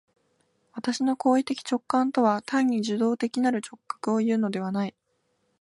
[0.73, 4.95] 私の行為的直観とは単に受働的なる直覚をいうのではない。